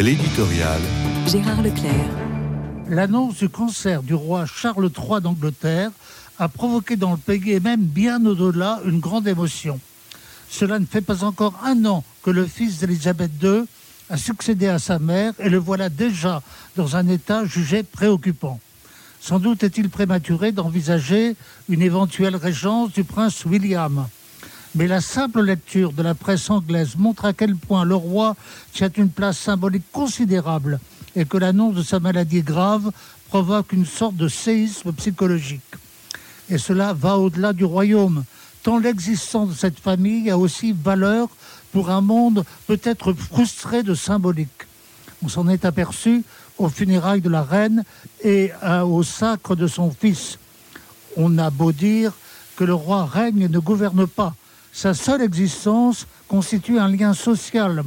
L'éditorial. 0.00 0.80
Gérard 1.26 1.60
Leclerc. 1.60 1.92
L'annonce 2.88 3.38
du 3.38 3.48
cancer 3.48 4.00
du 4.04 4.14
roi 4.14 4.46
Charles 4.46 4.90
III 4.96 5.20
d'Angleterre 5.20 5.90
a 6.38 6.48
provoqué 6.48 6.94
dans 6.94 7.10
le 7.10 7.16
pays 7.16 7.50
et 7.50 7.58
même 7.58 7.82
bien 7.82 8.24
au-delà 8.24 8.78
une 8.84 9.00
grande 9.00 9.26
émotion. 9.26 9.80
Cela 10.48 10.78
ne 10.78 10.86
fait 10.86 11.00
pas 11.00 11.24
encore 11.24 11.58
un 11.64 11.84
an 11.84 12.04
que 12.22 12.30
le 12.30 12.46
fils 12.46 12.78
d'Élisabeth 12.78 13.32
II 13.42 13.64
a 14.08 14.16
succédé 14.16 14.68
à 14.68 14.78
sa 14.78 15.00
mère 15.00 15.32
et 15.40 15.48
le 15.48 15.58
voilà 15.58 15.88
déjà 15.88 16.42
dans 16.76 16.94
un 16.94 17.08
état 17.08 17.44
jugé 17.44 17.82
préoccupant. 17.82 18.60
Sans 19.20 19.40
doute 19.40 19.64
est-il 19.64 19.90
prématuré 19.90 20.52
d'envisager 20.52 21.34
une 21.68 21.82
éventuelle 21.82 22.36
régence 22.36 22.92
du 22.92 23.02
prince 23.02 23.44
William. 23.44 24.06
Mais 24.74 24.86
la 24.86 25.00
simple 25.00 25.42
lecture 25.42 25.92
de 25.92 26.02
la 26.02 26.14
presse 26.14 26.50
anglaise 26.50 26.96
montre 26.96 27.24
à 27.24 27.32
quel 27.32 27.56
point 27.56 27.84
le 27.84 27.94
roi 27.94 28.36
tient 28.72 28.90
une 28.96 29.08
place 29.08 29.38
symbolique 29.38 29.90
considérable 29.92 30.78
et 31.16 31.24
que 31.24 31.38
l'annonce 31.38 31.74
de 31.74 31.82
sa 31.82 32.00
maladie 32.00 32.42
grave 32.42 32.90
provoque 33.28 33.72
une 33.72 33.86
sorte 33.86 34.16
de 34.16 34.28
séisme 34.28 34.92
psychologique. 34.92 35.62
Et 36.50 36.58
cela 36.58 36.92
va 36.92 37.18
au-delà 37.18 37.52
du 37.52 37.64
royaume, 37.64 38.24
tant 38.62 38.78
l'existence 38.78 39.50
de 39.50 39.54
cette 39.54 39.78
famille 39.78 40.30
a 40.30 40.38
aussi 40.38 40.72
valeur 40.72 41.28
pour 41.72 41.90
un 41.90 42.00
monde 42.00 42.44
peut-être 42.66 43.12
frustré 43.12 43.82
de 43.82 43.94
symbolique. 43.94 44.66
On 45.22 45.28
s'en 45.28 45.48
est 45.48 45.64
aperçu 45.64 46.24
aux 46.58 46.68
funérailles 46.68 47.20
de 47.20 47.28
la 47.28 47.42
reine 47.42 47.84
et 48.22 48.52
au 48.84 49.02
sacre 49.02 49.56
de 49.56 49.66
son 49.66 49.90
fils. 49.90 50.38
On 51.16 51.38
a 51.38 51.50
beau 51.50 51.72
dire 51.72 52.12
que 52.56 52.64
le 52.64 52.74
roi 52.74 53.06
règne 53.06 53.42
et 53.42 53.48
ne 53.48 53.58
gouverne 53.58 54.06
pas. 54.06 54.34
Sa 54.78 54.94
seule 54.94 55.22
existence 55.22 56.06
constitue 56.28 56.78
un 56.78 56.86
lien 56.86 57.12
social 57.12 57.82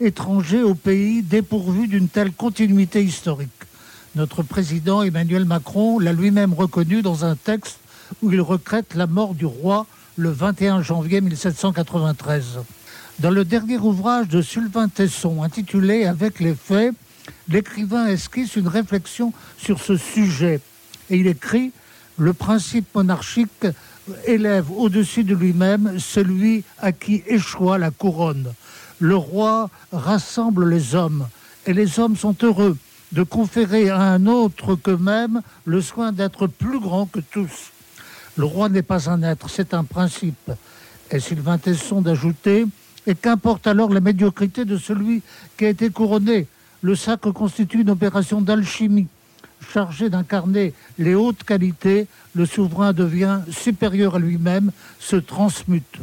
étranger 0.00 0.64
au 0.64 0.74
pays 0.74 1.22
dépourvu 1.22 1.86
d'une 1.86 2.08
telle 2.08 2.32
continuité 2.32 3.04
historique. 3.04 3.50
Notre 4.16 4.42
président 4.42 5.04
Emmanuel 5.04 5.44
Macron 5.44 6.00
l'a 6.00 6.12
lui-même 6.12 6.52
reconnu 6.52 7.02
dans 7.02 7.24
un 7.24 7.36
texte 7.36 7.78
où 8.20 8.32
il 8.32 8.40
regrette 8.40 8.96
la 8.96 9.06
mort 9.06 9.36
du 9.36 9.46
roi 9.46 9.86
le 10.16 10.30
21 10.30 10.82
janvier 10.82 11.20
1793. 11.20 12.58
Dans 13.20 13.30
le 13.30 13.44
dernier 13.44 13.78
ouvrage 13.78 14.26
de 14.26 14.42
Sylvain 14.42 14.88
Tesson 14.88 15.40
intitulé 15.40 16.04
Avec 16.04 16.40
les 16.40 16.56
faits, 16.56 16.96
l'écrivain 17.46 18.08
esquisse 18.08 18.56
une 18.56 18.66
réflexion 18.66 19.32
sur 19.56 19.80
ce 19.80 19.96
sujet 19.96 20.60
et 21.10 21.16
il 21.16 21.28
écrit 21.28 21.70
Le 22.18 22.32
principe 22.32 22.92
monarchique 22.92 23.68
élève 24.26 24.70
au-dessus 24.70 25.24
de 25.24 25.34
lui-même 25.34 25.98
celui 25.98 26.64
à 26.78 26.92
qui 26.92 27.22
échoua 27.26 27.78
la 27.78 27.90
couronne. 27.90 28.52
Le 28.98 29.16
roi 29.16 29.70
rassemble 29.92 30.68
les 30.68 30.94
hommes 30.94 31.26
et 31.66 31.72
les 31.72 31.98
hommes 31.98 32.16
sont 32.16 32.36
heureux 32.42 32.76
de 33.12 33.22
conférer 33.22 33.90
à 33.90 34.00
un 34.00 34.26
autre 34.26 34.74
qu'eux-mêmes 34.74 35.40
le 35.64 35.80
soin 35.80 36.12
d'être 36.12 36.46
plus 36.46 36.80
grand 36.80 37.06
que 37.06 37.20
tous. 37.20 37.70
Le 38.36 38.44
roi 38.44 38.68
n'est 38.68 38.82
pas 38.82 39.08
un 39.08 39.22
être, 39.22 39.48
c'est 39.48 39.74
un 39.74 39.84
principe. 39.84 40.50
Et 41.10 41.20
Sylvain 41.20 41.58
Tesson 41.58 42.00
d'ajouter, 42.00 42.66
et 43.06 43.14
qu'importe 43.14 43.66
alors 43.66 43.90
la 43.90 44.00
médiocrité 44.00 44.64
de 44.64 44.76
celui 44.76 45.22
qui 45.56 45.66
a 45.66 45.68
été 45.68 45.90
couronné, 45.90 46.48
le 46.82 46.96
sacre 46.96 47.30
constitue 47.30 47.82
une 47.82 47.90
opération 47.90 48.40
d'alchimie. 48.40 49.06
Chargé 49.72 50.10
d'incarner 50.10 50.72
les 50.98 51.14
hautes 51.14 51.44
qualités, 51.44 52.06
le 52.34 52.46
souverain 52.46 52.92
devient 52.92 53.40
supérieur 53.50 54.16
à 54.16 54.18
lui-même, 54.18 54.70
se 55.00 55.16
transmute. 55.16 55.98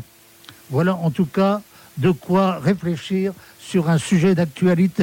Voilà 0.70 0.96
en 0.96 1.12
tout 1.12 1.26
cas 1.26 1.62
de 1.98 2.12
quoi 2.12 2.60
réfléchir 2.60 3.34
sur 3.60 3.90
un 3.90 3.98
sujet 3.98 4.36
d'actualité. 4.36 5.00